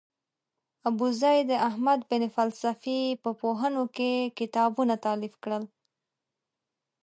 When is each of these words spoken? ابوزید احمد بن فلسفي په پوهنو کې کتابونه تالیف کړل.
ابوزید 0.87 1.47
احمد 1.69 1.99
بن 2.09 2.23
فلسفي 2.35 3.01
په 3.23 3.29
پوهنو 3.39 3.83
کې 3.95 4.11
کتابونه 4.39 4.93
تالیف 5.05 5.33
کړل. 5.43 5.63